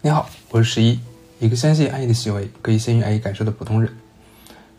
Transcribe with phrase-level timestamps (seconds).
[0.00, 1.00] 你好，我是十一，
[1.40, 3.92] 一个相信爱意的行为可以先于爱意感受的普通人。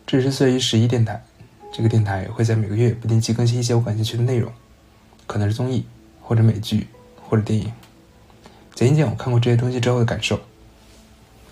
[0.06, 1.22] 这是岁于十一电台，
[1.70, 4.50] 这个电台会在每个月不定期更新一些我感兴趣的内容，
[5.26, 5.84] 可能是综艺，
[6.22, 6.86] 或者美剧，
[7.28, 7.70] 或者电影，
[8.74, 10.40] 讲一讲我看过这些东西之后的感受。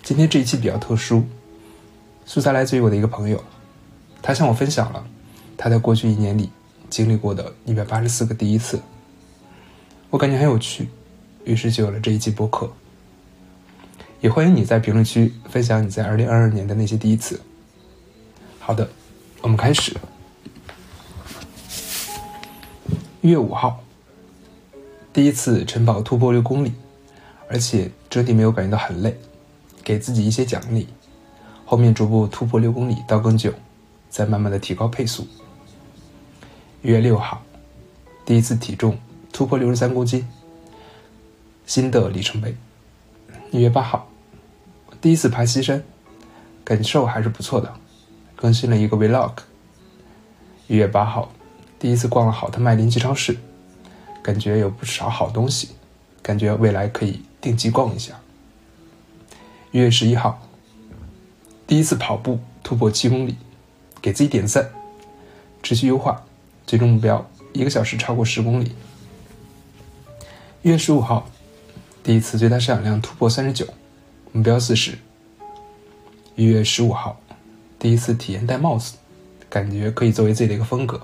[0.01, 1.23] 今天这一期比较特殊，
[2.25, 3.43] 素材来自于我的一个朋友，
[4.19, 5.05] 他向我分享了
[5.55, 6.49] 他在过去一年里
[6.89, 8.81] 经历过的一百八十四个第一次，
[10.09, 10.89] 我感觉很有趣，
[11.45, 12.67] 于是就有了这一期播客。
[14.21, 17.39] 也欢迎你在评论区分享你在二零二二年的那些第一次。
[18.59, 18.89] 好的，
[19.41, 19.95] 我们开始。
[23.21, 23.81] 一月五号，
[25.13, 26.73] 第一次晨跑突破六公里，
[27.47, 29.17] 而且整体没有感觉到很累，
[29.83, 30.89] 给自己一些奖励。
[31.63, 33.53] 后面逐步突破六公里到更久，
[34.09, 35.25] 再慢慢的提高配速。
[36.81, 37.41] 一月六号，
[38.25, 38.97] 第一次体重
[39.31, 40.27] 突破六十三公斤，
[41.65, 42.55] 新的里程碑。
[43.51, 44.07] 一月八号。
[45.01, 45.83] 第一次爬西山，
[46.63, 47.73] 感受还是不错的，
[48.35, 49.31] 更新了一个 vlog。
[50.67, 51.31] 一月八号，
[51.79, 53.37] 第一次逛了好特卖临期超市，
[54.21, 55.69] 感觉有不少好东西，
[56.21, 58.19] 感觉未来可以定期逛一下。
[59.71, 60.41] 一月十一号，
[61.65, 63.35] 第一次跑步突破七公里，
[63.99, 64.69] 给自己点赞，
[65.63, 66.23] 持续优化，
[66.67, 68.75] 最终目标一个小时超过十公里。
[70.61, 71.27] 一月十五号，
[72.01, 73.67] 第一次最大摄氧量突破三十九。
[74.31, 74.97] 目标四十。
[76.35, 77.19] 一月十五号，
[77.77, 78.95] 第一次体验戴帽子，
[79.49, 81.01] 感觉可以作为自己的一个风格。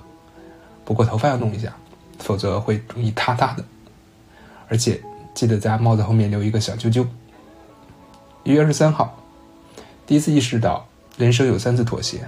[0.85, 1.75] 不过头发要弄一下，
[2.19, 3.65] 否则会容易塌塌的。
[4.67, 5.01] 而且
[5.33, 7.05] 记得在帽子后面留一个小揪揪。
[8.43, 9.21] 一月二十三号，
[10.05, 10.87] 第一次意识到
[11.17, 12.25] 人生有三次妥协。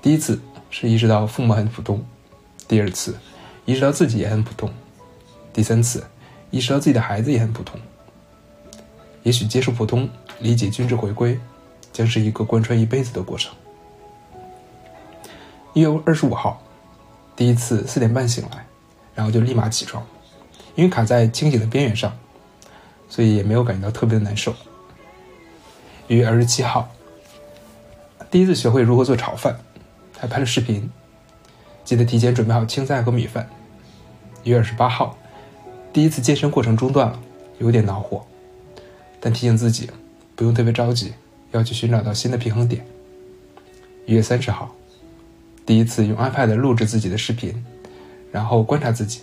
[0.00, 0.38] 第一次
[0.70, 2.04] 是意识到父母很普通，
[2.68, 3.16] 第二次
[3.64, 4.70] 意识到自己也很普通，
[5.52, 6.04] 第三次
[6.50, 7.78] 意识到自己的孩子也很普通。
[9.22, 10.08] 也许接受普通，
[10.40, 11.38] 理解均值回归，
[11.92, 13.54] 将是一个贯穿一辈子的过程。
[15.74, 16.62] 一月二十五号，
[17.36, 18.64] 第一次四点半醒来，
[19.14, 20.04] 然后就立马起床，
[20.74, 22.16] 因为卡在清醒的边缘上，
[23.08, 24.54] 所以也没有感觉到特别的难受。
[26.06, 26.88] 一月二十七号，
[28.30, 29.58] 第一次学会如何做炒饭，
[30.18, 30.90] 还拍了视频，
[31.84, 33.48] 记得提前准备好青菜和米饭。
[34.42, 35.18] 一月二十八号，
[35.92, 37.20] 第一次健身过程中断了，
[37.58, 38.24] 有点恼火。
[39.20, 39.90] 但提醒自己，
[40.36, 41.12] 不用特别着急，
[41.50, 42.86] 要去寻找到新的平衡点。
[44.06, 44.74] 一月三十号，
[45.66, 47.64] 第一次用 iPad 录制自己的视频，
[48.30, 49.20] 然后观察自己，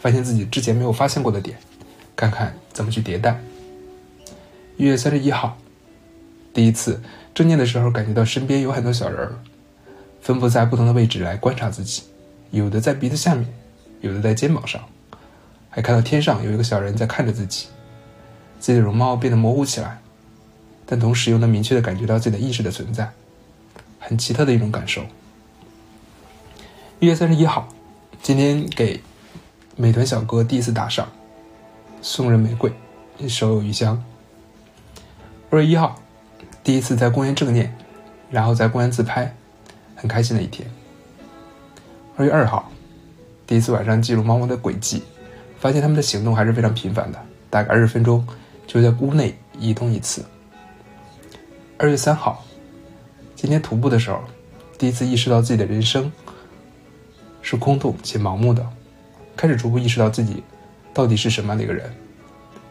[0.00, 1.56] 发现自己之前没有发现过的点，
[2.16, 3.40] 看看怎么去迭代。
[4.76, 5.56] 一月三十一号，
[6.52, 7.00] 第一次
[7.32, 9.38] 正念的时候，感觉到身边有很多小人儿，
[10.20, 12.02] 分布在不同的位置来观察自己，
[12.50, 13.46] 有的在鼻子下面，
[14.00, 14.82] 有的在肩膀上，
[15.70, 17.68] 还看到天上有一个小人在看着自己。
[18.60, 20.00] 自己的容貌变得模糊起来，
[20.84, 23.12] 但同时又能明确的感觉到自己的意识的存在，
[24.00, 25.04] 很奇特的一种感受。
[26.98, 27.68] 一月三十一号，
[28.20, 29.00] 今天给
[29.76, 31.08] 美团小哥第一次打赏，
[32.02, 32.72] 送人玫瑰，
[33.28, 34.02] 手有余香。
[35.50, 36.02] 二月一号，
[36.64, 37.72] 第一次在公园正念，
[38.28, 39.32] 然后在公园自拍，
[39.94, 40.68] 很开心的一天。
[42.16, 42.72] 二月二号，
[43.46, 45.04] 第一次晚上记录猫猫的轨迹，
[45.58, 47.18] 发现他们的行动还是非常频繁的，
[47.50, 48.26] 大概二十分钟。
[48.66, 50.22] 就在屋内移动一次。
[51.78, 52.44] 二月三号，
[53.34, 54.20] 今天徒步的时候，
[54.76, 56.12] 第一次意识到自己的人生
[57.40, 58.62] 是空洞且盲目的，
[59.34, 60.42] 开始逐步意识到自己
[60.92, 61.90] 到底是什么样的一个人，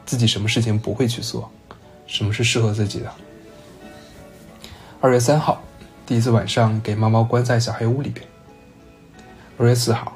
[0.05, 1.49] 自己什么事情不会去做，
[2.05, 3.11] 什么是适合自己的。
[5.01, 5.59] 二月三号，
[6.05, 8.23] 第一次晚上给猫猫关在小黑屋里边。
[9.57, 10.15] 二月四号，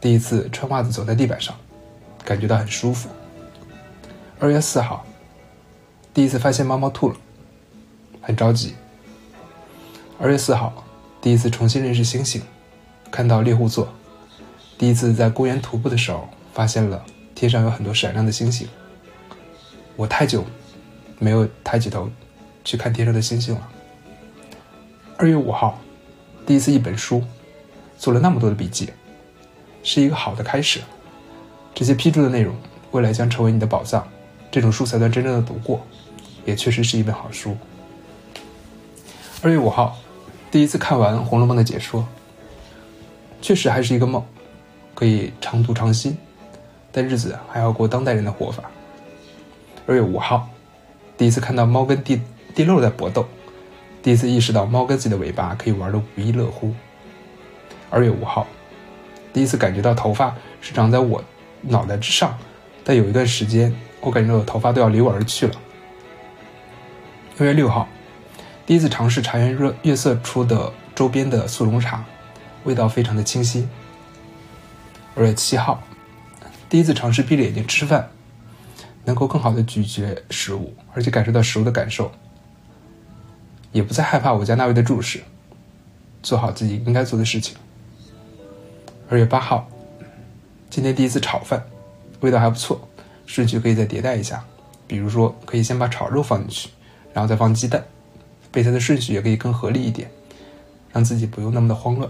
[0.00, 1.54] 第一次穿袜子走在地板上，
[2.24, 3.08] 感觉到很舒服。
[4.38, 5.04] 二月四号。
[6.12, 7.16] 第一次发现猫猫吐了，
[8.20, 8.74] 很着急。
[10.18, 10.84] 二月四号，
[11.20, 12.42] 第一次重新认识星星，
[13.12, 13.88] 看到猎户座。
[14.76, 18.68] 第一次在公园徒步的时候，发现了天上有很多闪亮的星星。
[19.94, 20.44] 我太久
[21.20, 22.10] 没有抬起头
[22.64, 23.68] 去看天上的星星了。
[25.16, 25.78] 二月五号，
[26.44, 27.22] 第一次一本书，
[27.96, 28.90] 做了那么多的笔记，
[29.84, 30.80] 是一个好的开始。
[31.74, 32.54] 这些批注的内容，
[32.90, 34.06] 未来将成为你的宝藏。
[34.50, 35.80] 这种书才算真正的读过。
[36.46, 37.54] 也确实是一本好书。
[39.42, 39.98] 二月五号，
[40.50, 42.08] 第一次看完《红楼梦》的解说，
[43.42, 44.24] 确实还是一个梦，
[44.94, 46.16] 可以常读常新，
[46.90, 48.64] 但日子还要过当代人的活法。
[49.86, 50.48] 二月五号，
[51.18, 52.20] 第一次看到猫跟地
[52.54, 53.26] 地漏在搏斗，
[54.02, 56.72] 第一次意识到猫跟自己的尾巴可以玩的不亦乐乎。
[57.90, 58.46] 二月五号，
[59.32, 61.22] 第一次感觉到头发是长在我
[61.62, 62.38] 脑袋之上，
[62.84, 65.54] 但有一段时间我感觉到头发都要离我而去了。
[67.38, 67.88] 二月六号，
[68.66, 72.04] 第一次尝试茶园热月色出的周边的速溶茶，
[72.64, 73.68] 味道非常的清新。
[75.14, 75.82] 二月七号，
[76.68, 78.10] 第一次尝试闭着眼睛吃饭，
[79.04, 82.12] 能够更好的咀嚼食物，而且感受到食物的感受，
[83.72, 85.22] 也不再害怕我家那位的注视，
[86.22, 87.56] 做好自己应该做的事情。
[89.08, 89.68] 二月八号，
[90.70, 91.60] 今天第一次炒饭，
[92.20, 92.80] 味道还不错，
[93.26, 94.44] 顺序可以再迭代一下，
[94.86, 96.68] 比如说可以先把炒肉放进去，
[97.12, 97.84] 然后再放鸡蛋，
[98.52, 100.08] 备菜的顺序也可以更合理一点，
[100.92, 102.08] 让自己不用那么的慌乱。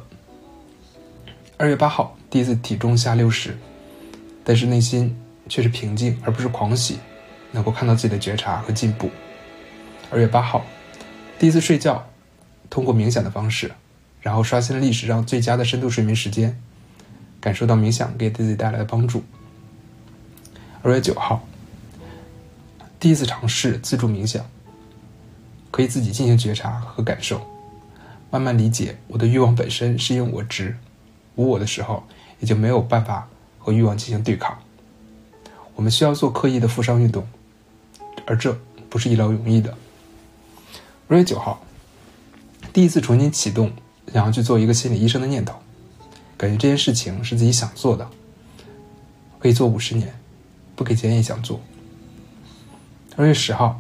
[1.56, 3.56] 二月八号，第一次体重下六十，
[4.44, 5.18] 但是内心
[5.48, 6.98] 却是平静而不是狂喜，
[7.52, 9.10] 能够看到自己的觉察和进步。
[10.10, 10.66] 二月八号，
[11.38, 12.06] 第一次睡觉，
[12.68, 13.72] 通过冥想的方式，
[14.20, 16.60] 然后刷新了历史上最佳的深度睡眠时间。
[17.40, 19.22] 感受到冥想给自己带来的帮助。
[20.82, 21.42] 二月九号，
[22.98, 24.44] 第一次尝试自助冥想，
[25.70, 27.40] 可以自己进行觉察和感受，
[28.31, 30.76] 慢慢理解我的欲望本身是因为我执，
[31.34, 32.04] 无我的时候，
[32.40, 33.28] 也就没有办法
[33.58, 34.58] 和欲望进行对抗。
[35.75, 37.26] 我们需要做刻意的负伤运动，
[38.26, 38.58] 而这
[38.88, 39.76] 不是一劳永逸的。
[41.08, 41.62] 二月九号，
[42.72, 43.72] 第一次重新启动
[44.12, 45.54] 想要去做一个心理医生的念头。
[46.40, 48.08] 感觉这件事情是自己想做的，
[49.38, 50.19] 可以做五十年，
[50.75, 51.60] 不给钱也想做。
[53.14, 53.78] 二月十号，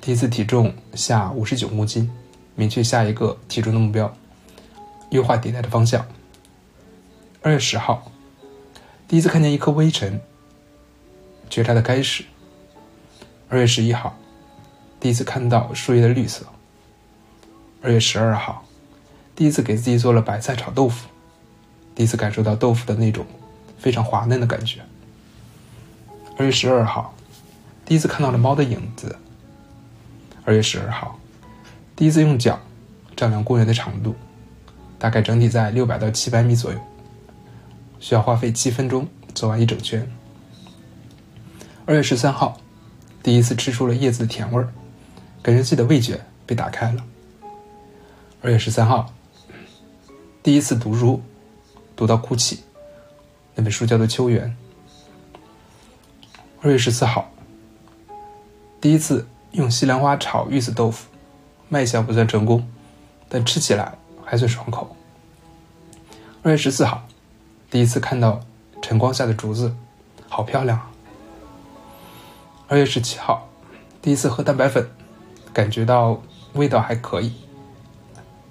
[0.00, 2.08] 第一次体重下五十九公斤，
[2.54, 4.16] 明确下一个体重的目标，
[5.10, 6.06] 优化迭代的方向。
[7.40, 8.12] 二月十号，
[9.08, 10.20] 第一次看见一颗微尘，
[11.50, 12.22] 觉察的开始。
[13.48, 14.16] 二月十一号，
[15.00, 16.46] 第一次看到树叶的绿色。
[17.82, 18.64] 二月十二号，
[19.34, 21.08] 第一次给自己做了白菜炒豆腐。
[21.94, 23.26] 第一次感受到豆腐的那种
[23.78, 24.80] 非常滑嫩的感觉。
[26.38, 27.14] 二月十二号，
[27.84, 29.16] 第一次看到了猫的影子。
[30.44, 31.18] 二月十二号，
[31.94, 32.58] 第一次用脚
[33.14, 34.14] 丈量公园的长度，
[34.98, 36.78] 大概整体在六百到七百米左右，
[38.00, 40.10] 需要花费七分钟走完一整圈。
[41.84, 42.58] 二月十三号，
[43.22, 44.72] 第一次吃出了叶子的甜味儿，
[45.42, 47.04] 感觉自己的味觉被打开了。
[48.40, 49.12] 二月十三号，
[50.42, 51.22] 第一次读书。
[52.02, 52.64] 读到哭泣，
[53.54, 54.56] 那本书叫做《秋园》。
[56.60, 57.30] 二月十四号，
[58.80, 61.06] 第一次用西兰花炒玉子豆腐，
[61.68, 62.68] 卖相不算成功，
[63.28, 64.96] 但吃起来还算爽口。
[66.42, 67.06] 二月十四号，
[67.70, 68.40] 第一次看到
[68.82, 69.72] 晨光下的竹子，
[70.28, 70.90] 好漂亮啊。
[72.66, 73.48] 二月十七号，
[74.02, 74.90] 第一次喝蛋白粉，
[75.52, 76.20] 感觉到
[76.54, 77.32] 味道还可以。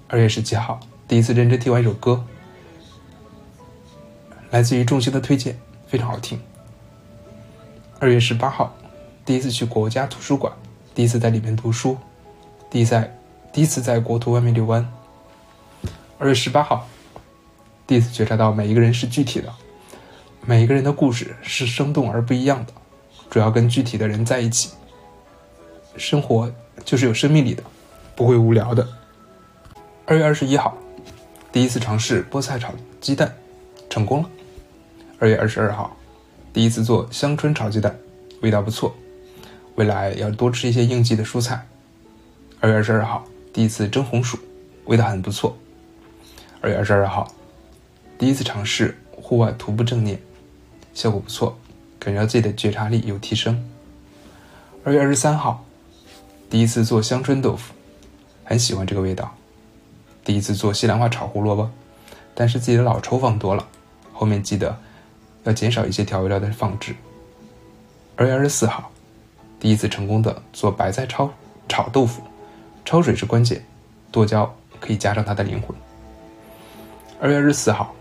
[0.08, 2.24] 二月十七号，第一次认真听完一首歌。
[4.52, 6.38] 来自于众星的推荐，非常好听。
[7.98, 8.70] 二月十八号，
[9.24, 10.52] 第一次去国家图书馆，
[10.94, 11.96] 第一次在里面读书，
[12.68, 13.18] 第一在
[13.50, 14.86] 第一次在国图外面遛弯。
[16.18, 16.86] 二月十八号，
[17.86, 19.50] 第一次觉察到每一个人是具体的，
[20.44, 22.74] 每一个人的故事是生动而不一样的，
[23.30, 24.72] 主要跟具体的人在一起，
[25.96, 26.52] 生活
[26.84, 27.62] 就是有生命力的，
[28.14, 28.86] 不会无聊的。
[30.04, 30.76] 二月二十一号，
[31.50, 32.70] 第一次尝试菠菜炒
[33.00, 33.34] 鸡蛋，
[33.88, 34.28] 成功了。
[35.22, 35.96] 二月二十二号，
[36.52, 37.96] 第一次做香椿炒鸡蛋，
[38.40, 38.92] 味道不错。
[39.76, 41.64] 未来要多吃一些应季的蔬菜。
[42.58, 44.36] 二月二十二号，第一次蒸红薯，
[44.86, 45.56] 味道很不错。
[46.60, 47.32] 二月二十二号，
[48.18, 50.20] 第一次尝试户外徒步正念，
[50.92, 51.56] 效果不错，
[52.00, 53.64] 感觉到自己的觉察力有提升。
[54.82, 55.64] 二月二十三号，
[56.50, 57.72] 第一次做香椿豆腐，
[58.42, 59.32] 很喜欢这个味道。
[60.24, 61.70] 第一次做西兰花炒胡萝卜，
[62.34, 63.68] 但是自己的老抽放多了，
[64.12, 64.76] 后面记得。
[65.44, 66.94] 要减少一些调味料的放置。
[68.16, 68.90] 二月二十四号，
[69.58, 71.28] 第一次成功的做白菜焯
[71.68, 72.22] 炒豆腐，
[72.84, 73.64] 焯水是关键，
[74.10, 75.76] 剁椒可以加上它的灵魂。
[77.20, 77.94] 二月二十四号，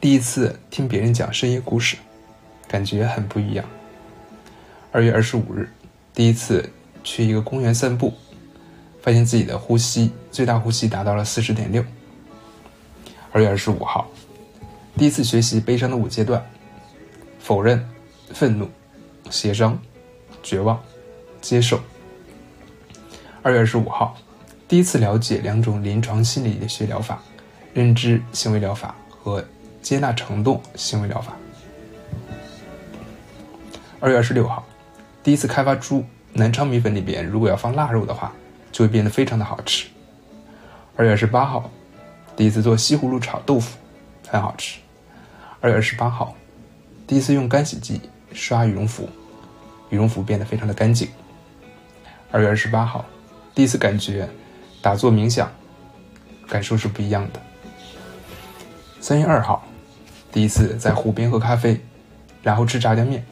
[0.00, 1.96] 第一次听别人讲深夜故事，
[2.68, 3.64] 感觉很不一样。
[4.90, 5.68] 二月二十五日，
[6.14, 6.70] 第一次
[7.02, 8.14] 去一个公园散步，
[9.02, 11.84] 发现自己的呼吸最大呼吸达到了四十点六。
[13.32, 14.08] 二月二十五号。
[14.96, 16.44] 第一次学习悲伤的五阶段：
[17.38, 17.88] 否认、
[18.32, 18.68] 愤怒、
[19.30, 19.78] 协商、
[20.42, 20.80] 绝望、
[21.40, 21.80] 接受。
[23.42, 24.16] 二月二十五号，
[24.68, 27.20] 第一次了解两种临床心理学疗法：
[27.72, 29.44] 认知行为疗法和
[29.80, 31.32] 接纳程度行为疗法。
[33.98, 34.64] 二月二十六号，
[35.22, 38.32] 第一次开发出南昌米粉里边如果要放腊肉的话，
[38.70, 39.88] 就会变得非常的好吃。
[40.96, 41.70] 二月二十八号，
[42.36, 43.78] 第一次做西葫芦炒豆腐，
[44.32, 44.80] 很好吃。
[45.60, 46.34] 二月二十八号，
[47.06, 48.00] 第一次用干洗剂
[48.32, 49.06] 刷羽绒服，
[49.90, 51.06] 羽绒服变得非常的干净。
[52.30, 53.04] 二月二十八号，
[53.54, 54.26] 第一次感觉
[54.80, 55.52] 打坐冥想
[56.48, 57.40] 感受是不一样的。
[59.02, 59.62] 三月二号，
[60.32, 61.78] 第一次在湖边喝咖啡，
[62.42, 63.22] 然后吃炸酱面，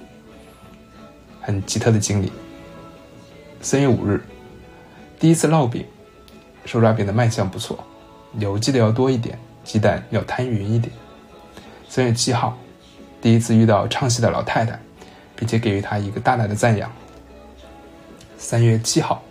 [1.41, 2.31] 很奇特的经历。
[3.63, 4.23] 三月五日，
[5.19, 5.87] 第一次烙饼，
[6.67, 7.83] 手抓饼的卖相不错，
[8.39, 9.39] 油记得要多一点，
[9.71, 10.93] 鸡蛋要摊匀一点。
[11.89, 12.59] 三月七号，
[13.23, 14.77] 第一次遇到唱戏的老太太，
[15.37, 16.91] 并且给予她一个大大的赞扬。
[18.37, 19.23] 三月七号，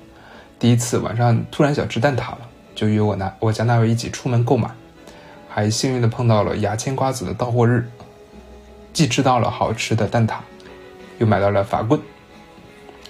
[0.58, 2.39] 第一次晚上突然想吃蛋挞了，
[2.74, 4.72] 就约我那我家那位一起出门购买，
[5.50, 7.86] 还幸运的碰到了牙签瓜子的到货日，
[8.93, 10.36] 既吃到了好吃的蛋挞，
[11.17, 12.00] 又买到了法棍。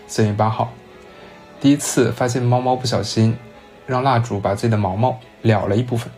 [0.08, 0.74] 三月八号，
[1.62, 3.38] 第一次发现猫猫不小心
[3.86, 6.12] 让蜡烛把自己的毛毛燎了一部分，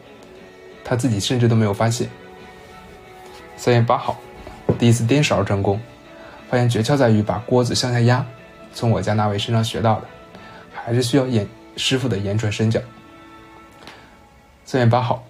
[0.83, 2.09] 他自己甚至都没有发现。
[3.57, 4.17] 三月八号，
[4.79, 5.79] 第一次颠勺成功，
[6.50, 8.25] 发现诀窍在于把锅子向下压。
[8.73, 10.07] 从我家那位身上学到的，
[10.73, 12.79] 还是需要言师傅的言传身教。
[14.63, 15.23] 三月八号，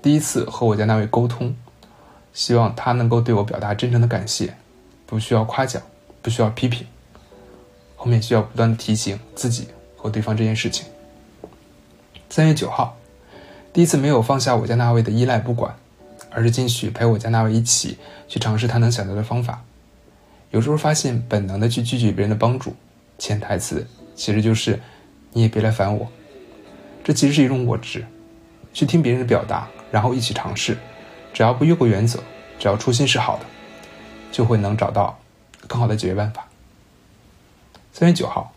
[0.00, 1.54] 第一次和我家那位沟通，
[2.32, 4.56] 希望他能够对我表达真诚的感谢，
[5.04, 5.82] 不需要夸奖，
[6.22, 6.86] 不需要批评，
[7.94, 10.86] 后面需要不断的提醒自己和对方这件事情。
[12.30, 12.96] 三月九号，
[13.72, 15.74] 第一次没有放下我家那位的依赖不管，
[16.30, 17.96] 而是继续陪我家那位一起
[18.28, 19.62] 去尝试他能想到的方法。
[20.50, 22.76] 有时候发现本能的去拒绝别人的帮助，
[23.18, 24.78] 潜台词其实就是
[25.32, 26.06] 你也别来烦我。
[27.02, 28.04] 这其实是一种我执，
[28.74, 30.76] 去听别人的表达，然后一起尝试，
[31.32, 32.22] 只要不越过原则，
[32.58, 33.46] 只要初心是好的，
[34.30, 35.18] 就会能找到
[35.66, 36.46] 更好的解决办法。
[37.94, 38.52] 三月九号，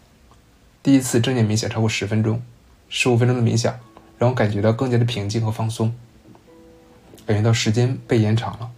[0.84, 2.44] 第一次正念冥想超过十分钟，
[2.90, 3.80] 十五分钟的冥想
[4.18, 5.94] 让我感觉到更加的平静和放松，
[7.26, 8.72] 感觉到时间被延长了。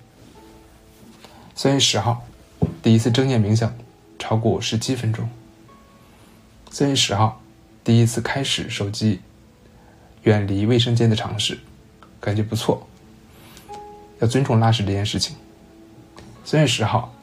[1.55, 2.23] 三月十号。
[2.81, 3.75] 第一次正念冥想
[4.17, 5.29] 超过十七分钟。
[6.71, 7.41] 三月十号，
[7.83, 9.19] 第一次开始手机
[10.23, 11.59] 远离卫生间的尝试，
[12.19, 12.87] 感觉不错。
[14.19, 15.35] 要尊重拉屎这件事情。
[16.45, 17.13] 三月十号，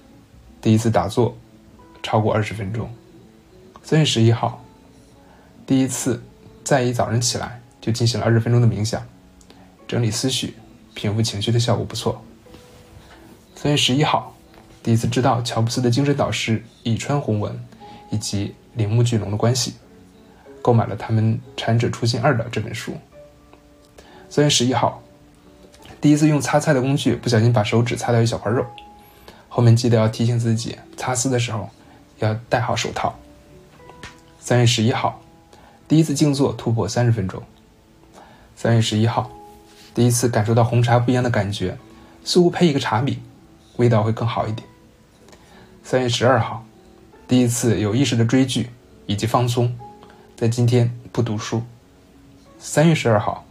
[0.60, 1.36] 第一次打坐
[2.02, 2.88] 超过二十分钟。
[3.82, 4.62] 三月十一号，
[5.66, 6.22] 第一次
[6.62, 9.06] 在一早上起来就进行了二十分钟的冥想，
[9.86, 10.54] 整理思绪、
[10.94, 12.24] 平复情绪的效果不错。
[13.54, 14.34] 三月十一号。
[14.82, 17.62] 第一次知道乔布斯的精神导师以川弘文
[18.10, 19.74] 以及铃木巨龙的关系，
[20.62, 22.94] 购买了他们《禅者初心二》的这本书。
[24.30, 25.02] 三月十一号，
[26.00, 28.64] 第一次用擦菜的工具不小心把手指擦掉一小块肉，
[29.50, 31.68] 后面记得要提醒自己擦丝的时候
[32.18, 33.14] 要戴好手套。
[34.40, 35.20] 三月十一号，
[35.86, 37.42] 第一次静坐突破三十分钟。
[38.56, 39.30] 三月十一号，
[39.94, 41.76] 第一次感受到红茶不一样的感觉，
[42.24, 43.18] 似乎配一个茶米，
[43.76, 44.66] 味道会更好一点。
[45.82, 46.64] 三月十二号，
[47.26, 48.70] 第一次有意识的追剧
[49.06, 49.76] 以及放松，
[50.36, 51.62] 在今天不读书。
[52.58, 53.44] 三月十二号，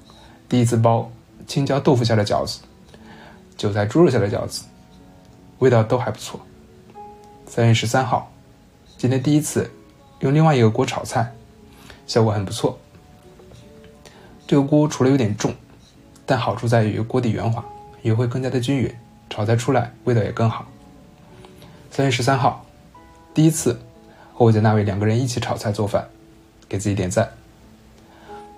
[0.50, 1.12] 第一次包
[1.46, 2.62] 青椒豆腐馅的饺子，
[3.56, 4.64] 韭菜猪肉馅的饺子，
[5.60, 6.40] 味道都还不错。
[7.46, 8.32] 三月十三号，
[8.98, 9.70] 今天第一次
[10.22, 11.34] 用另外一个锅炒菜，
[12.08, 12.80] 效果很不错。
[14.46, 15.54] 这个锅除了有点重，
[16.26, 17.64] 但好处在于锅底圆滑，
[18.02, 18.94] 也会更加的均匀，
[19.30, 20.66] 炒菜出来味道也更好。
[21.90, 22.66] 三月十三号，
[23.34, 23.80] 第一次
[24.34, 26.08] 和我家那位两个人一起炒菜做饭，
[26.68, 27.32] 给自己点赞。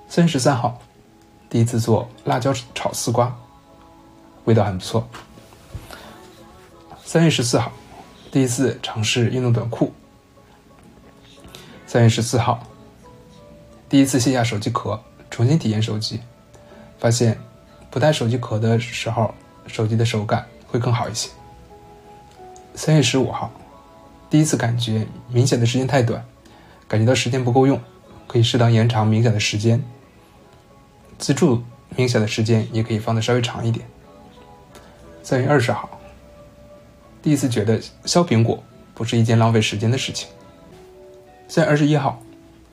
[0.08, 0.82] 三月十三号，
[1.50, 3.36] 第一次做辣椒炒丝瓜，
[4.46, 5.08] 味道很不错。
[7.04, 7.72] 三月十四号，
[8.32, 9.94] 第一次尝试运动短裤。
[11.86, 12.64] 三月十四号，
[13.88, 15.00] 第一次卸下手机壳，
[15.36, 16.22] 重新体验手机，
[16.98, 17.38] 发现
[17.92, 19.34] 不带手机壳的时候，
[19.68, 21.30] 手机的手感会更好一些。
[22.74, 23.52] 三月十五号，
[24.30, 26.24] 第一次感觉冥想的时间太短，
[26.88, 27.78] 感觉到时间不够用，
[28.28, 29.84] 可以适当延长冥想的时间。
[31.18, 31.62] 自助
[31.98, 33.86] 冥想的时间也可以放的稍微长一点。
[35.22, 36.00] 三月二十号，
[37.22, 38.64] 第一次觉得削苹果
[38.94, 40.30] 不是一件浪费时间的事情。
[41.50, 42.22] 三月二十一号，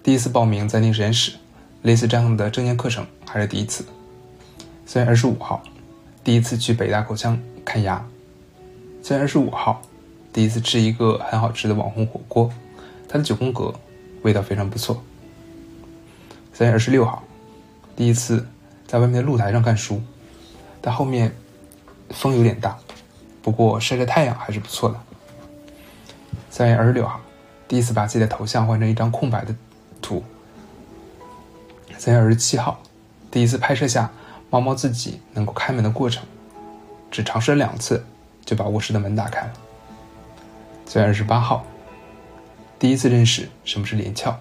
[0.01, 1.33] 第一次报名暂定实验室，
[1.83, 3.85] 类似这样的正念课程还是第一次。
[4.87, 5.63] 三月二十五号，
[6.23, 8.05] 第一次去北大口腔看牙。
[9.03, 9.83] 三月二十五号。
[10.33, 12.51] 第一次吃一个很好吃的网红火锅，
[13.07, 13.75] 它的九宫格
[14.23, 15.05] 味道非常不错。
[16.55, 17.23] 三月二十六号，
[17.95, 18.47] 第一次
[18.87, 20.01] 在外面的露台上看书，
[20.81, 21.31] 但后面
[22.09, 22.79] 风有点大，
[23.43, 24.99] 不过晒晒太阳还是不错的。
[26.49, 27.21] 三月二十六号，
[27.69, 29.55] 第一次把自己的头像换成一张空白的。
[32.05, 32.83] 三月二十七号，
[33.31, 34.11] 第一次拍摄下
[34.51, 36.25] 猫猫自己能够开门的过程，
[37.13, 38.05] 只尝试了两次
[38.45, 39.53] 就把卧室的门打开了。
[40.85, 41.65] 三月二十八号，
[42.77, 44.37] 第一次认识什么是连翘，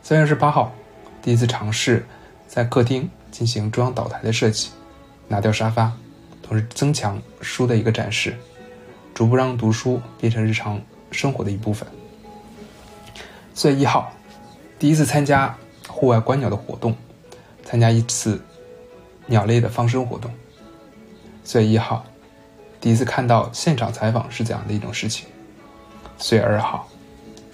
[0.00, 0.70] 三月二十八号，
[1.20, 2.06] 第一次尝试
[2.46, 4.70] 在客厅进行中央岛台的设计，
[5.26, 5.92] 拿掉沙发，
[6.40, 8.38] 同时增强书的一个展示，
[9.12, 11.84] 逐步让读书变成日常生活的一部分。
[13.54, 14.12] 四月一号，
[14.78, 15.52] 第一次参加
[15.96, 16.94] 户外观鸟的活动，
[17.64, 18.38] 参加一次
[19.24, 20.30] 鸟类的放生活动。
[21.42, 22.04] 四月一号，
[22.78, 25.26] 第一次看到现场采访是怎样的一种事情。
[26.18, 26.86] 四月二号，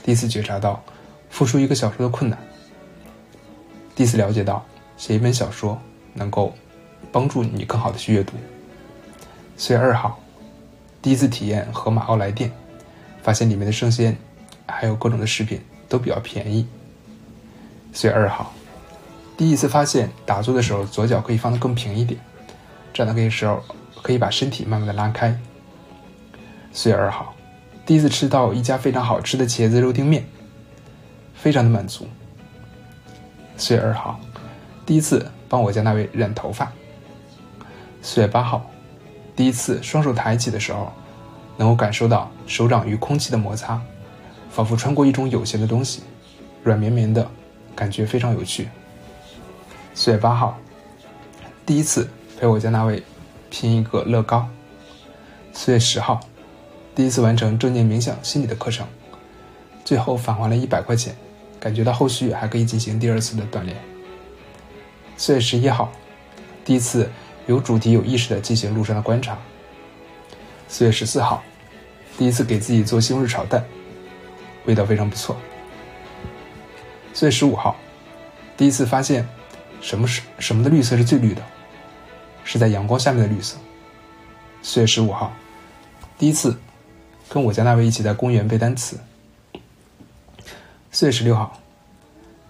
[0.02, 0.82] 第一次觉察到
[1.30, 2.36] 复述一个小说的困难。
[3.94, 5.80] 第一次了解到写一本小说
[6.12, 6.52] 能够
[7.12, 8.32] 帮助你更好的去阅读。
[9.56, 10.18] 四月二号，
[11.00, 12.50] 第一次体验盒马奥莱店，
[13.22, 14.16] 发现里面的生鲜
[14.66, 16.66] 还有各种的食品都比较便宜。
[17.92, 18.52] 四月二号，
[19.36, 22.18] 第一次发现打坐的时候左脚可以放得更平一点，
[22.92, 23.62] 这样的时候
[24.00, 25.38] 可以把身体慢慢的拉开。
[26.72, 27.34] 四月二号。
[27.84, 30.24] 第一次吃到一家非常好吃的茄子肉丁面，
[31.34, 32.06] 非常的满足。
[33.56, 34.20] 四月二号，
[34.86, 36.72] 第一次帮我家那位染头发。
[38.00, 38.64] 四月八号，
[39.34, 40.92] 第一次双手抬起的时候，
[41.56, 43.82] 能够感受到手掌与空气的摩擦，
[44.48, 46.04] 仿佛穿过一种有形的东西，
[46.62, 47.28] 软绵绵的，
[47.74, 48.68] 感觉非常有趣。
[49.94, 50.58] 四月八号，
[51.64, 53.02] 第一次陪我家那位
[53.50, 54.48] 拼一个乐高。
[55.52, 56.20] 四月十号。
[56.94, 58.86] 第一次完成正念冥想心理的课程，
[59.82, 61.16] 最后返还了一百块钱，
[61.58, 63.74] 感觉到后续还可以进行第二次的锻炼。
[65.16, 65.90] 四月十一号，
[66.66, 67.10] 第一次
[67.46, 69.38] 有主题有意识的进行路上的观察。
[70.68, 71.42] 四月十四号，
[72.18, 73.64] 第一次给自己做西红柿炒蛋，
[74.66, 75.34] 味道非常不错。
[77.12, 77.76] 四月十五号，
[78.56, 79.26] 第一次发现
[79.80, 81.42] 什么是什么的绿色是最绿的，
[82.44, 83.56] 是在阳光下面的绿色。
[84.62, 85.32] 四月十五号，
[86.18, 86.56] 第一次。
[87.28, 89.00] 跟我家那位一起在公园背单词。
[90.90, 91.58] 四月十六号，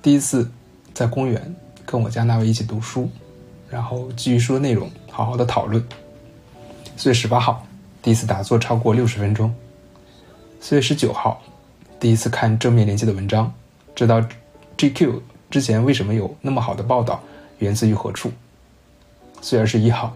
[0.02, 0.50] 第一次
[0.92, 1.54] 在公园
[1.86, 3.08] 跟我家那位一起读书，
[3.71, 5.86] 然后基于书的内容好好的讨论。
[6.97, 7.65] 四月十八号，
[8.02, 9.54] 第一次打坐超过六十分钟。
[10.60, 11.41] 四月十九号，
[12.00, 13.54] 第一次看正面连接的文章，
[13.95, 14.21] 知道
[14.76, 17.23] GQ 之前为什么有那么好的报道，
[17.58, 18.32] 源自于何处。
[19.41, 20.15] 四月二十一号，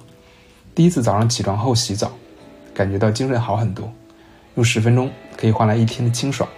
[0.75, 2.13] 第一次早上起床后洗澡，
[2.73, 3.93] 感觉到精神好很多。
[4.55, 6.49] 用十分钟可以换来一天的清爽。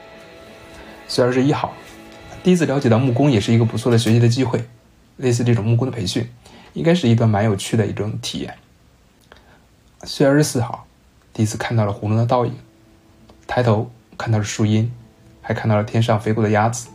[1.09, 1.73] 四月二十一号，
[2.43, 4.65] 第一次了解到木工也是一个不错的学习的机会，
[5.17, 6.29] 类似这种木工的培训，
[6.75, 8.55] 应该是一段蛮有趣的一种体验。
[10.05, 10.87] 四月二十四号，
[11.33, 12.55] 第一次看到了湖中的倒影，
[13.47, 14.93] 抬头看到了树荫，
[15.43, 16.89] 还看到了天上飞过的鸭子。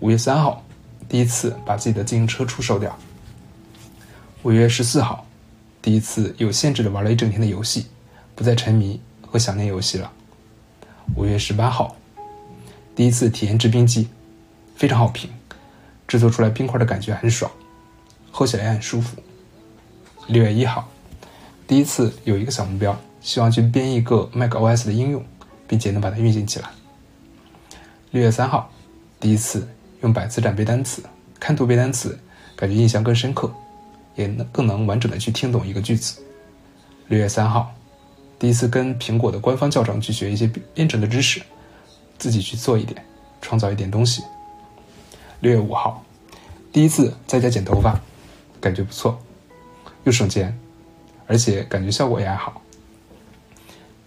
[0.00, 0.62] 五月三号，
[1.08, 2.96] 第一次把自己的自行车出售掉。
[4.42, 5.26] 五月十四号，
[5.80, 7.86] 第一次有限制的玩了一整天的游戏，
[8.34, 9.00] 不再沉迷。
[9.28, 10.10] 和想念游戏了。
[11.16, 11.96] 五月十八号，
[12.94, 14.08] 第一次体验制冰机，
[14.76, 15.28] 非常好评，
[16.06, 17.50] 制作出来冰块的感觉很爽，
[18.30, 19.20] 喝起来也很舒服。
[20.28, 20.88] 六月一号，
[21.66, 25.22] 第一次有一个小目标，希望去编一个 macOS 的应用，
[25.66, 26.70] 并且能把它运行起来。
[28.12, 28.70] 六月三号，
[29.18, 29.68] 第一次
[30.02, 31.02] 用百词斩背单词，
[31.38, 32.18] 看图背单词，
[32.54, 33.52] 感觉印象更深刻，
[34.14, 36.22] 也能更能完整的去听懂一个句子。
[37.08, 37.72] 六月三号。
[38.38, 41.40] 第一次跟苹果的官方教程去学一些编程的知识，
[42.18, 43.02] 自己去做一点，
[43.40, 44.22] 创造一点东西。
[45.40, 46.04] 六月五号，
[46.70, 47.98] 第一次在家剪头发，
[48.60, 49.18] 感觉不错，
[50.04, 50.54] 又省钱，
[51.26, 52.60] 而且感觉效果也还好。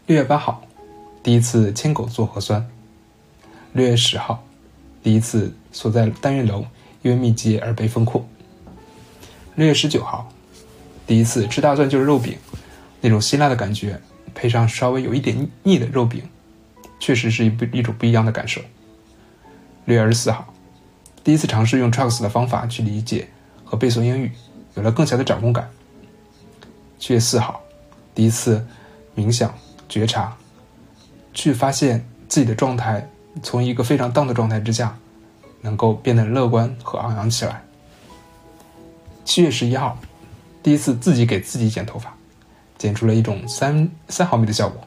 [0.05, 0.61] 六月八号，
[1.23, 2.69] 第一次牵狗做核酸。
[3.73, 4.43] 六月十号，
[5.01, 6.65] 第一次所在单元楼
[7.01, 8.27] 因为密集而被封控。
[9.55, 10.31] 六月十九号，
[11.05, 12.37] 第一次吃大蒜就是肉饼，
[13.01, 13.99] 那种辛辣的感觉。
[14.35, 16.23] 配上稍微有一点腻的肉饼，
[16.97, 18.61] 确实是一不一种不一样的感受。
[19.83, 20.53] 六月二十四号，
[21.23, 23.27] 第一次尝试用 Trucks 的方法去理解
[23.65, 24.31] 和背诵英语，
[24.75, 25.69] 有了更强的掌控感。
[26.99, 27.59] 七月四号，
[28.15, 28.65] 第一次
[29.13, 29.53] 冥想
[29.89, 30.37] 觉察，
[31.33, 33.09] 去发现自己的状态
[33.43, 34.97] 从一个非常 down 的状态之下，
[35.61, 37.63] 能够变得乐观和昂扬起来。
[39.25, 39.97] 七月十一号，
[40.63, 42.13] 第一次自己给自己剪头发。
[42.77, 44.81] 剪出了一种三三毫米的效果。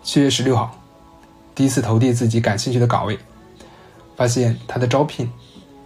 [0.00, 0.70] 七月十六号，
[1.56, 3.18] 第一次投递自己感兴趣的岗位，
[4.16, 5.28] 发现他的招聘，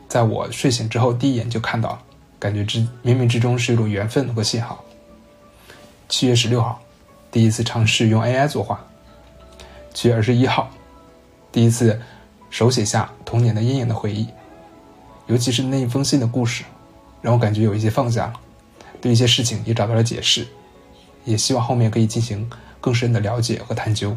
[0.06, 2.02] 在我睡醒之后第一眼就看到了，
[2.38, 4.84] 感觉之冥冥之中是一种缘分和信号。
[6.10, 6.78] 七月十六号，
[7.30, 8.78] 第一次尝试用 AI 作画。
[9.94, 10.68] 七月二十一号，
[11.50, 11.98] 第一次
[12.54, 14.28] 手写下童年的阴影的回忆，
[15.26, 16.62] 尤其是那一封信的故事，
[17.20, 18.34] 让我感觉有一些放下了。
[19.00, 20.46] 对一些事情也找到了解释，
[21.24, 22.48] 也希望后面可以进行
[22.80, 24.16] 更深的了解和探究。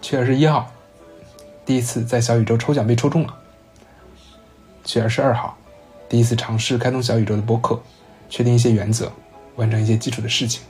[0.00, 0.72] 七月二十一号，
[1.66, 3.34] 第一次在小宇宙抽奖被抽中了。
[4.82, 5.54] 七月二十二号，
[6.08, 7.78] 第一次尝试开通小宇宙的播客，
[8.30, 9.12] 确定一些原则，
[9.56, 10.62] 完成一些基础的事情。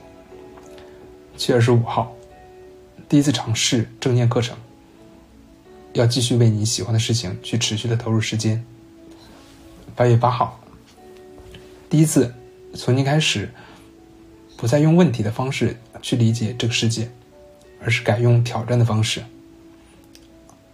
[1.37, 2.11] 七月二十五号，
[3.07, 4.57] 第一次尝试正念课程，
[5.93, 8.63] 要继续为你喜欢的事情去持续的投入时间。
[9.95, 10.59] 八月八号，
[11.87, 12.33] 第一次
[12.73, 13.53] 从今开始，
[14.57, 17.11] 不再用问题的方式去理解这个世界，
[17.79, 19.23] 而是改用挑战的方式，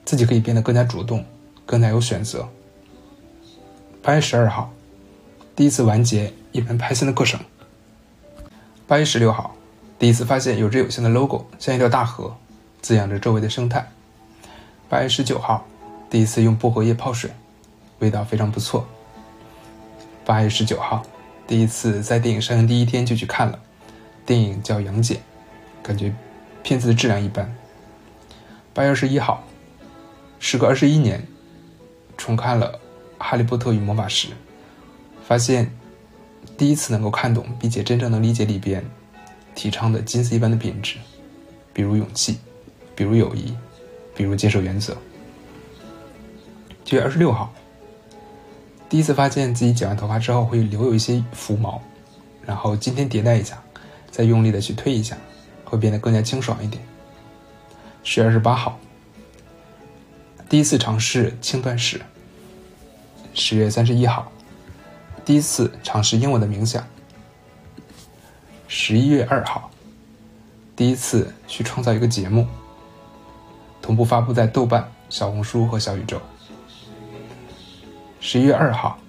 [0.05, 1.25] 自己可以变得更加主动，
[1.65, 2.47] 更加有选择。
[4.01, 4.71] 八月十二号，
[5.53, 7.41] 第一次完结一门 Python 的课程。
[8.87, 9.53] 八月十六号，
[9.99, 12.37] 第一次发现有着有限的 logo 像一条大河，
[12.81, 13.91] 滋养着周围的生态。
[14.89, 15.63] 八月十九号，
[16.09, 17.29] 第一次用薄荷叶泡水，
[17.99, 18.87] 味道非常不错。
[20.25, 21.03] 八月十九号，
[21.45, 23.59] 第一次在电影上映第一天就去看了，
[24.25, 25.17] 电影叫《杨戬》，
[25.83, 26.11] 感觉
[26.63, 27.55] 片子的质量一般。
[28.73, 29.43] 八月二十一号，
[30.39, 31.23] 时隔二十一年，
[32.17, 32.79] 重看了。
[33.23, 34.29] 《哈利波特与魔法石》，
[35.27, 35.69] 发现
[36.57, 38.83] 第一次能够看懂并且真正能理解里边
[39.53, 40.95] 提倡的金丝一般的品质，
[41.73, 42.39] 比如勇气，
[42.95, 43.53] 比如友谊，
[44.19, 44.97] 比如接受原则。
[46.83, 47.53] 九月二十六号，
[48.89, 51.81] 第一次发现自己剪完头发之后会留有一些浮毛，
[52.45, 53.63] 然后今天迭代一下，
[54.11, 55.17] 再用力的去推一下，
[55.63, 56.83] 会变得更加清爽一点。
[58.03, 58.77] 十月二十八号，
[60.49, 62.01] 第一次尝试轻断食。
[63.33, 64.29] 十月三十一号，
[65.23, 66.85] 第一次尝试英文的冥想。
[68.67, 69.71] 十一月二号，
[70.75, 72.45] 第一次去创造一个节目，
[73.89, 76.21] 同步发布在豆瓣、小红书和小宇宙。
[78.19, 78.99] 十一月二号，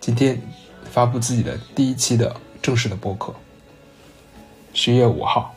[0.00, 0.40] 今天
[0.90, 3.34] 发布自己的第一期的正式的播客。
[4.72, 5.54] 十一月五号，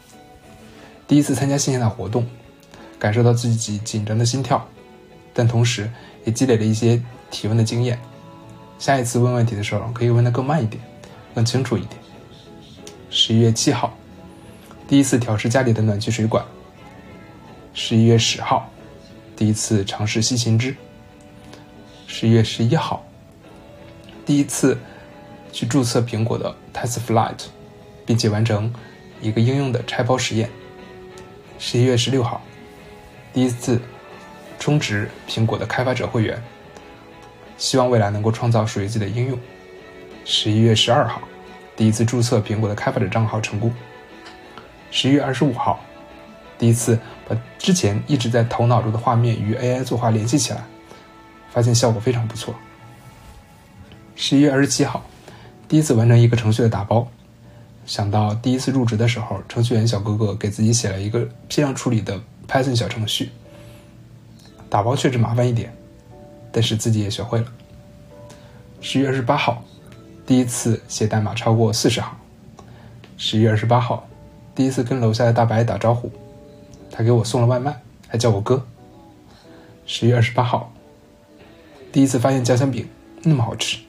[1.07, 2.27] 第一次参加线下的活动，
[2.99, 4.67] 感受到自己紧张的心跳，
[5.33, 5.89] 但同时
[6.25, 7.01] 也积累了一些。
[7.31, 7.97] 提问的经验，
[8.79, 10.83] 下一次问问题的时候可以问的更慢一点，
[11.33, 12.01] 更清楚一点。
[13.09, 13.93] 十一月七号，
[14.89, 16.43] 第一次调试家里的暖气水管。
[17.81, 18.69] 十一月十号，
[19.37, 20.75] 第一次尝试西芹汁。
[22.07, 23.01] 十一月十一号，
[24.25, 24.77] 第一次
[25.53, 27.45] 去注册苹果的 TestFlight，
[28.05, 28.71] 并且完成
[29.21, 30.49] 一个应用的拆包实验。
[31.57, 32.41] 十一月十六号，
[33.31, 33.79] 第一次
[34.59, 36.43] 充值苹果的开发者会员。
[37.57, 39.39] 希望未来能够创造属于自己的应用。
[40.25, 41.21] 十一月十二号，
[41.77, 43.73] 第一次注册苹果的开发者账号成功。
[44.91, 45.79] 十一月二十五号，
[46.59, 50.61] 第一次把之前一直在头脑中的画面与 AI 作画联系起来，
[51.49, 52.53] 发现效果非常不错。
[54.15, 55.01] 十一月二十七号，
[55.67, 57.07] 第一次完成一个程序的打包，
[57.85, 63.31] 想到第一次入职的时候，程序员小哥哥给自己写了一个批量处理的 Python 小程序，
[64.69, 65.73] 打包确实麻烦一点。
[66.51, 67.45] 但是自己也学会了。
[68.81, 69.63] 十月二十八号，
[70.25, 72.17] 第一次写代码超过四十行。
[73.17, 74.07] 十月二十八号，
[74.55, 76.11] 第一次跟楼下的大白打招呼，
[76.99, 78.67] 他给我送了外卖，还叫我哥。
[79.85, 80.73] 十月二十八号，
[81.93, 82.89] 第一次发现家乡饼
[83.23, 83.79] 那么好吃。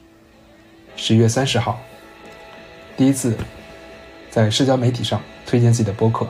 [0.95, 1.77] 十月三十号，
[2.95, 3.35] 第一次
[4.29, 6.25] 在社交媒体上推荐自己的播客。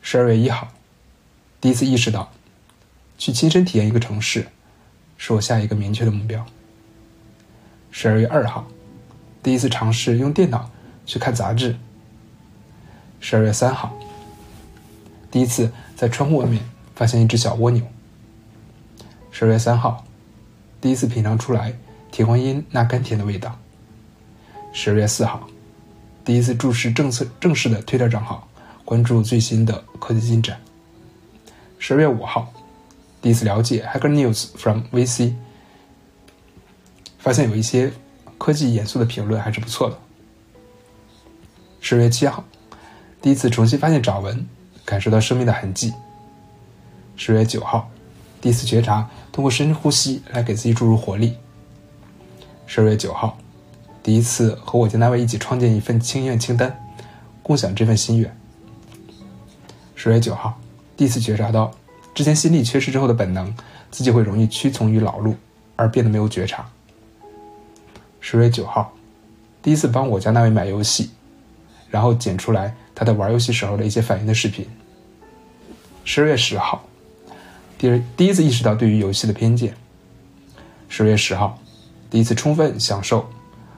[0.00, 0.68] 十二月一号，
[1.60, 2.32] 第一次意识到。
[3.18, 4.46] 去亲身体验一个城市，
[5.18, 6.46] 是我下一个明确的目标。
[7.90, 8.66] 十二月二号，
[9.42, 10.70] 第一次尝试用电脑
[11.04, 11.76] 去看杂志。
[13.20, 13.94] 十二月三号，
[15.34, 16.62] 第一次在窗户外面
[16.94, 17.84] 发现一只小蜗牛。
[19.32, 20.04] 十二月三号，
[20.80, 21.76] 第一次品尝出来
[22.12, 23.58] 铁观音那甘甜的味道。
[24.72, 25.48] 十二月四号，
[26.24, 28.46] 第一次注视政策正式的推特账号，
[28.84, 30.56] 关注最新的科技进展。
[31.80, 32.52] 十二月五号。
[33.20, 35.34] 第一次了解 Hacker News from VC，
[37.18, 37.92] 发现有一些
[38.38, 39.98] 科技严肃的评论还是不错的。
[41.80, 42.44] 十月七号，
[43.20, 44.46] 第一次重新发现爪纹，
[44.84, 45.92] 感受到生命的痕迹。
[47.16, 47.88] 十月九号，
[48.40, 51.36] 第一次觉察通过深呼吸来给自己注入活力。
[52.66, 53.38] 十二月九号，
[54.02, 56.78] 第一次和我家那位一起创建一份心愿清单，
[57.42, 58.36] 共享这份心愿。
[59.94, 60.58] 十月九号，
[60.96, 61.72] 第一次觉察到。
[62.14, 63.52] 之前心力缺失之后的本能，
[63.90, 65.34] 自己会容易屈从于老路，
[65.74, 66.64] 而变得没有觉察。
[68.20, 68.92] 十月九号，
[69.60, 71.10] 第一次帮我家那位买游戏，
[71.90, 74.66] 然后剪出来他在玩游戏时候的一些反应的视频。
[76.04, 76.84] 十二月十号，
[77.78, 79.74] 第第一次意识到对于游戏的偏见。
[80.88, 81.58] 十二月十号，
[82.10, 83.28] 第一次充分享受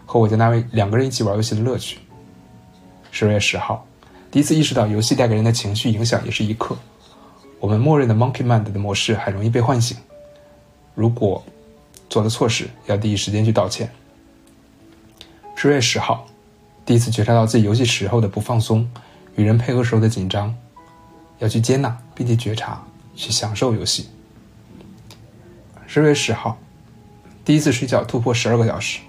[0.04, 1.98] 和我家那位两个人一起玩游戏的乐趣。
[3.10, 3.86] 十二月十号，
[4.30, 6.76] 第一次意识到游戏带给人的情绪影响也是一刻。
[7.58, 9.96] 我们默认的 Monkey Mind 的模式很容易被唤醒。
[10.94, 11.42] 如果
[12.10, 13.90] 做了错事，要第一时间去道歉。
[15.54, 16.26] 十月十号，
[16.84, 18.86] 第一次觉察到自己游戏时候的不放松，
[19.36, 20.54] 与人配合时候的紧张，
[21.38, 22.82] 要去接纳并且觉察，
[23.14, 24.08] 去享受游戏。
[25.86, 26.58] 十月十号，
[27.44, 29.00] 第一次睡觉突破十二个小时。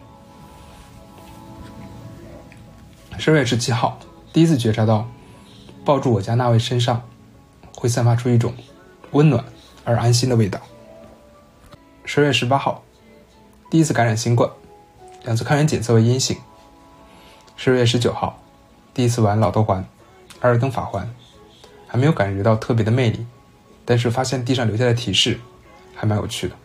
[3.17, 3.97] 十月十七号，
[4.31, 5.09] 第一次觉察到
[5.83, 7.01] 抱住我家那位身上
[7.75, 8.53] 会散发出一种
[9.11, 9.43] 温暖
[9.83, 10.59] 而安心的味道。
[12.05, 12.83] 十月十八号，
[13.71, 14.49] 第一次感染新冠。
[15.23, 16.37] 两次抗原检测为阴性。
[17.57, 18.39] 十月十九号，
[18.93, 19.85] 第一次玩老头环、
[20.39, 21.09] 艾尔登法环，
[21.87, 23.25] 还没有感觉到特别的魅力，
[23.83, 25.39] 但是发现地上留下的提示
[25.95, 26.55] 还蛮有趣的。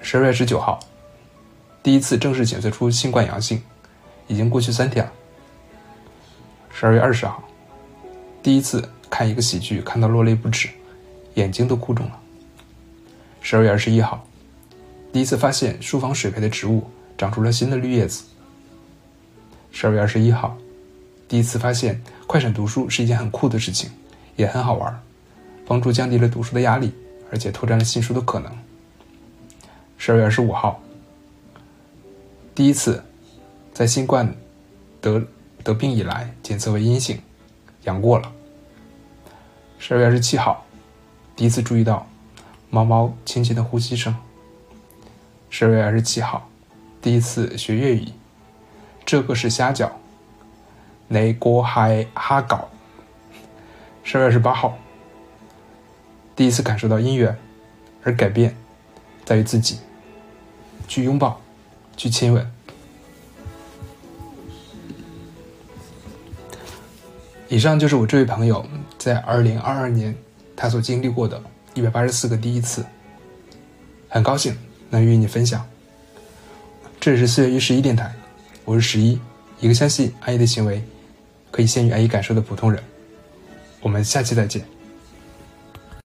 [0.00, 0.80] 十二月十九号，
[1.82, 3.62] 第一次正式检测出新冠阳性，
[4.26, 5.12] 已经过去三天了。
[6.72, 7.42] 十二月二十号，
[8.42, 10.68] 第一次看一个喜剧看到落泪不止，
[11.34, 12.18] 眼睛都哭肿了。
[13.42, 14.24] 十二月二十一号。
[15.10, 18.24] 第一次发现书房水培的植物长出了新的绿叶子。
[19.72, 20.58] 十二月二十一号，
[21.28, 23.90] 第一次发现快闪读书是一件很酷的事情，
[24.34, 25.02] 也很好玩，
[25.66, 26.92] 帮助降低了读书的压力，
[27.30, 28.50] 而且拓展了新书的可能。
[29.98, 30.80] 十二月二十五号，
[32.54, 33.04] 第一次
[33.74, 34.34] 在新冠
[35.02, 35.22] 得
[35.62, 37.20] 得病以来检测为阴性，
[37.84, 38.32] 阳过了。
[39.78, 40.64] 十二月二十七号，
[41.36, 42.06] 第一次注意到
[42.70, 44.16] 猫猫轻轻的呼吸声。
[45.50, 46.48] 十二月二十七号，
[47.02, 48.08] 第一次学粤语，
[49.04, 49.90] 这个是虾饺。
[51.08, 52.68] 内锅还哈搞。
[54.04, 54.78] 十二月二十八号，
[56.36, 57.36] 第一次感受到音乐，
[58.04, 58.56] 而改变
[59.24, 59.78] 在于自己，
[60.86, 61.40] 去拥抱，
[61.96, 62.50] 去亲吻。
[67.48, 68.64] 以上就是我这位朋友
[68.98, 70.14] 在二零二二年
[70.54, 71.42] 他所经历过的
[71.74, 72.84] 一百八十四个第一次，
[74.08, 74.56] 很高兴。
[74.90, 75.68] 能与你分享。
[76.98, 78.10] 这里是四月一十一电台，
[78.64, 79.20] 我是十一，
[79.60, 80.82] 一个相信爱的行为
[81.58, 82.80] 可以先于阿姨感受的普通人。
[83.80, 84.64] 我们下期再见。